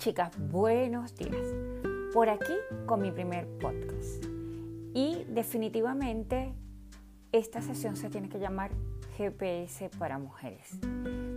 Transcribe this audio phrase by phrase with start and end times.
[0.00, 1.46] chicas, buenos días.
[2.14, 2.54] Por aquí
[2.86, 4.24] con mi primer podcast.
[4.94, 6.54] Y definitivamente
[7.32, 8.70] esta sesión se tiene que llamar
[9.18, 10.78] GPS para mujeres.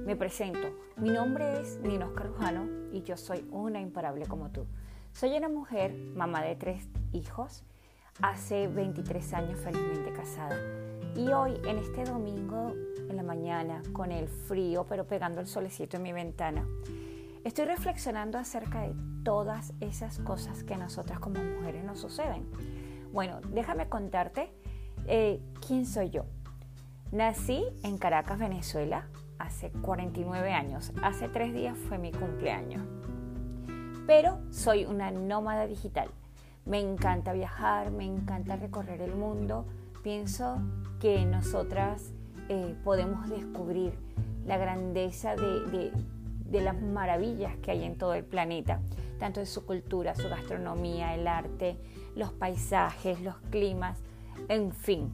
[0.05, 0.70] Me presento.
[0.96, 4.66] Mi nombre es Nino Carujano y yo soy una imparable como tú.
[5.11, 7.66] Soy una mujer, mamá de tres hijos,
[8.21, 10.55] hace 23 años felizmente casada.
[11.18, 12.73] Y hoy, en este domingo
[13.09, 16.65] en la mañana, con el frío, pero pegando el solecito en mi ventana,
[17.43, 22.50] Estoy reflexionando acerca de todas esas cosas que a nosotras como mujeres nos suceden.
[23.11, 24.50] Bueno, déjame contarte
[25.07, 26.24] eh, quién soy yo.
[27.11, 29.07] Nací en Caracas, Venezuela,
[29.39, 30.93] hace 49 años.
[31.04, 32.81] Hace tres días fue mi cumpleaños.
[34.08, 36.09] Pero soy una nómada digital.
[36.66, 39.66] Me encanta viajar, me encanta recorrer el mundo.
[40.02, 40.62] Pienso
[41.02, 42.14] que nosotras
[42.48, 44.00] eh, podemos descubrir
[44.45, 45.92] la grandeza de, de
[46.52, 48.80] las maravillas que hay en todo el planeta,
[49.19, 51.77] tanto en su cultura, su gastronomía, el arte,
[52.16, 53.99] los paisajes, los climas,
[54.49, 55.11] en fin,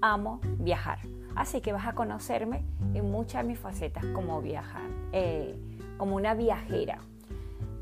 [0.00, 0.98] amo viajar.
[1.34, 5.56] Así que vas a conocerme en muchas de mis facetas como viajar, eh,
[5.96, 6.98] como una viajera.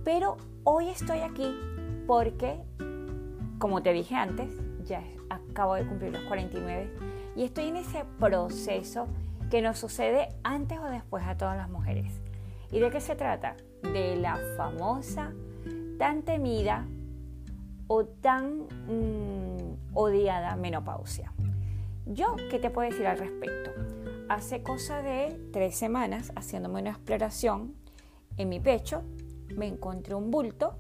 [0.05, 1.55] Pero hoy estoy aquí
[2.07, 2.61] porque,
[3.59, 4.53] como te dije antes,
[4.85, 6.91] ya acabo de cumplir los 49
[7.35, 9.09] y estoy en ese proceso
[9.51, 12.21] que nos sucede antes o después a todas las mujeres.
[12.71, 13.57] ¿Y de qué se trata?
[13.83, 15.33] De la famosa,
[15.99, 16.87] tan temida
[17.87, 21.33] o tan mm, odiada menopausia.
[22.07, 23.71] Yo, ¿qué te puedo decir al respecto?
[24.29, 27.75] Hace cosa de tres semanas, haciéndome una exploración
[28.37, 29.03] en mi pecho,
[29.57, 30.77] me encontré un bulto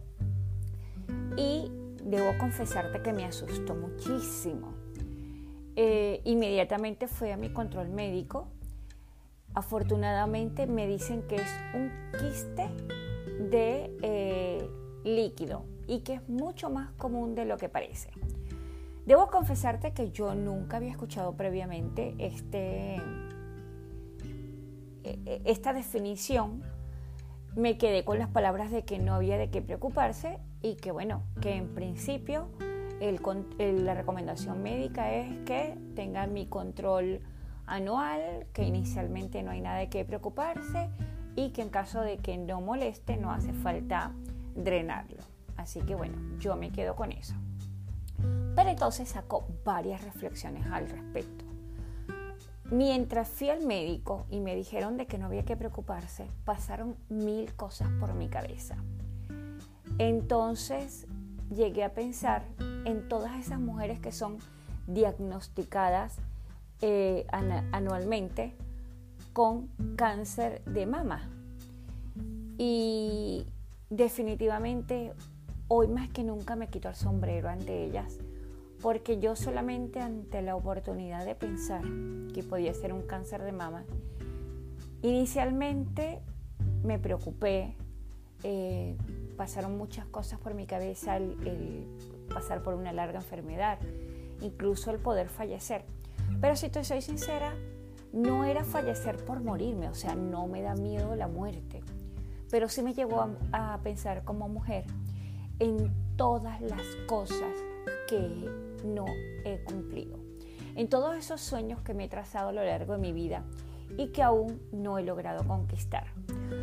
[1.36, 1.70] y
[2.02, 4.74] debo confesarte que me asustó muchísimo.
[5.76, 8.48] Eh, inmediatamente fui a mi control médico
[9.56, 12.68] Afortunadamente me dicen que es un quiste
[13.40, 14.70] de eh,
[15.02, 18.10] líquido y que es mucho más común de lo que parece.
[19.06, 22.96] Debo confesarte que yo nunca había escuchado previamente este,
[25.04, 26.62] e, e, esta definición.
[27.54, 31.22] Me quedé con las palabras de que no había de qué preocuparse y que bueno,
[31.40, 32.50] que en principio
[33.00, 37.22] la recomendación médica es que tenga mi control
[37.66, 40.88] anual, que inicialmente no hay nada de qué preocuparse
[41.34, 44.12] y que en caso de que no moleste no hace falta
[44.54, 45.22] drenarlo.
[45.56, 47.34] Así que bueno, yo me quedo con eso.
[48.54, 51.44] Pero entonces saco varias reflexiones al respecto.
[52.70, 57.54] Mientras fui al médico y me dijeron de que no había que preocuparse, pasaron mil
[57.54, 58.76] cosas por mi cabeza.
[59.98, 61.06] Entonces
[61.54, 62.44] llegué a pensar
[62.84, 64.38] en todas esas mujeres que son
[64.88, 66.16] diagnosticadas
[66.80, 68.54] eh, anualmente
[69.32, 71.30] con cáncer de mama.
[72.58, 73.46] Y
[73.90, 75.12] definitivamente
[75.68, 78.18] hoy más que nunca me quito el sombrero ante ellas,
[78.80, 81.82] porque yo solamente ante la oportunidad de pensar
[82.34, 83.84] que podía ser un cáncer de mama,
[85.02, 86.20] inicialmente
[86.82, 87.74] me preocupé,
[88.42, 88.96] eh,
[89.36, 91.86] pasaron muchas cosas por mi cabeza, el
[92.32, 93.78] pasar por una larga enfermedad,
[94.40, 95.84] incluso el poder fallecer.
[96.40, 97.54] Pero si te soy sincera,
[98.12, 101.82] no era fallecer por morirme, o sea, no me da miedo la muerte,
[102.50, 104.84] pero sí me llevó a, pensar como mujer
[105.58, 107.52] en todas las cosas
[108.08, 108.48] que
[108.84, 109.04] no
[109.44, 110.18] he cumplido,
[110.74, 113.44] en todos esos sueños que me he trazado a lo largo de mi vida
[113.96, 116.06] y que aún no he logrado conquistar.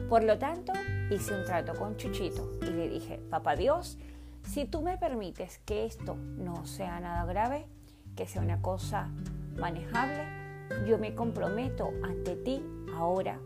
[0.10, 0.74] Por lo tanto,
[1.12, 3.98] hice un trato con Chuchito y le dije, papá Dios,
[4.44, 7.68] si tú me permites que esto no sea nada grave,
[8.16, 9.10] que sea una cosa
[9.58, 10.26] manejable,
[10.88, 12.64] yo me comprometo ante ti
[12.96, 13.40] ahora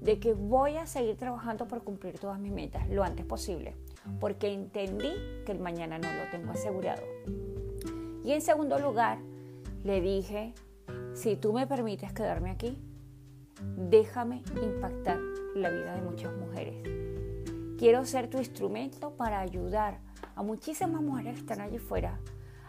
[0.00, 3.74] de que voy a seguir trabajando por cumplir todas mis metas lo antes posible,
[4.20, 5.12] porque entendí
[5.46, 7.02] que el mañana no lo tengo asegurado.
[8.22, 9.18] Y en segundo lugar,
[9.82, 10.52] le dije,
[11.14, 12.78] si tú me permites quedarme aquí,
[13.76, 15.18] déjame impactar
[15.54, 16.76] la vida de muchas mujeres.
[17.78, 20.00] Quiero ser tu instrumento para ayudar
[20.36, 22.18] a muchísimas mujeres que están allí fuera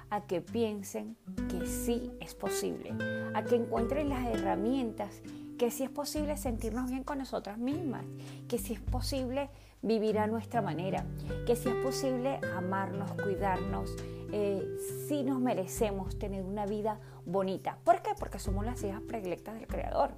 [0.10, 1.18] a que piensen
[1.50, 2.94] que sí es posible,
[3.34, 5.22] a que encuentren las herramientas,
[5.58, 8.06] que sí es posible sentirnos bien con nosotras mismas,
[8.48, 9.50] que sí es posible
[9.82, 11.06] vivir a nuestra manera,
[11.46, 13.96] que sí es posible amarnos, cuidarnos,
[14.32, 17.78] eh, sí nos merecemos tener una vida bonita.
[17.84, 18.12] ¿Por qué?
[18.18, 20.12] Porque somos las hijas predilectas del Creador.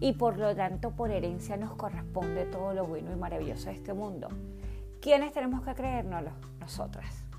[0.00, 3.92] Y por lo tanto, por herencia nos corresponde todo lo bueno y maravilloso de este
[3.92, 4.28] mundo.
[5.00, 6.30] ¿Quiénes tenemos que creérnoslo?
[6.58, 7.29] Nosotras.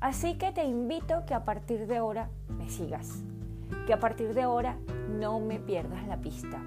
[0.00, 3.24] Así que te invito que a partir de ahora me sigas,
[3.84, 4.78] que a partir de ahora
[5.10, 6.62] no me pierdas la pista,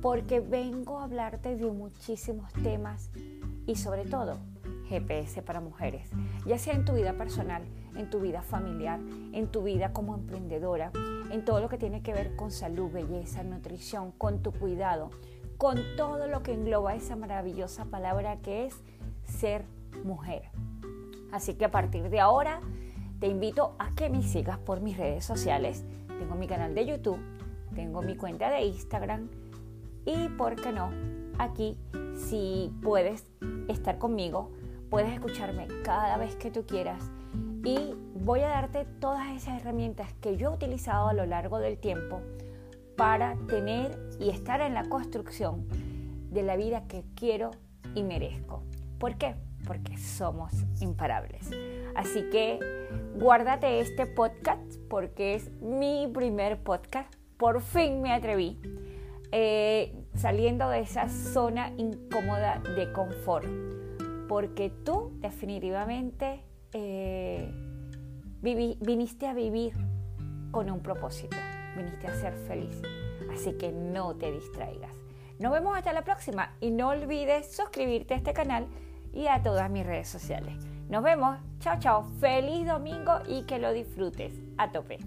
[0.00, 3.10] porque vengo a hablarte de muchísimos temas
[3.66, 4.38] y sobre todo
[4.88, 6.08] GPS para mujeres,
[6.46, 7.64] ya sea en tu vida personal,
[7.96, 8.98] en tu vida familiar,
[9.32, 10.90] en tu vida como emprendedora,
[11.30, 15.10] en todo lo que tiene que ver con salud, belleza, nutrición, con tu cuidado,
[15.58, 18.74] con todo lo que engloba esa maravillosa palabra que es
[19.24, 19.66] ser
[20.02, 20.50] mujer.
[21.32, 22.60] Así que a partir de ahora
[23.20, 25.84] te invito a que me sigas por mis redes sociales.
[26.18, 27.20] Tengo mi canal de YouTube,
[27.74, 29.28] tengo mi cuenta de Instagram
[30.04, 30.90] y, ¿por qué no?
[31.38, 31.78] Aquí,
[32.14, 33.26] si puedes
[33.68, 34.50] estar conmigo,
[34.88, 37.10] puedes escucharme cada vez que tú quieras
[37.64, 41.78] y voy a darte todas esas herramientas que yo he utilizado a lo largo del
[41.78, 42.20] tiempo
[42.96, 45.66] para tener y estar en la construcción
[46.30, 47.50] de la vida que quiero
[47.94, 48.62] y merezco.
[48.98, 49.34] ¿Por qué?
[49.70, 50.50] Porque somos
[50.80, 51.48] imparables.
[51.94, 52.58] Así que
[53.14, 57.14] guárdate este podcast porque es mi primer podcast.
[57.36, 58.60] Por fin me atreví.
[59.30, 63.46] Eh, saliendo de esa zona incómoda de confort
[64.28, 67.48] porque tú definitivamente eh,
[68.42, 69.74] viniste a vivir
[70.50, 71.36] con un propósito,
[71.76, 72.82] viniste a ser feliz.
[73.32, 74.96] Así que no te distraigas.
[75.38, 78.66] Nos vemos hasta la próxima y no olvides suscribirte a este canal
[79.12, 80.54] y a todas mis redes sociales.
[80.88, 81.38] Nos vemos.
[81.60, 82.04] Chao, chao.
[82.20, 84.98] Feliz domingo y que lo disfrutes a tope.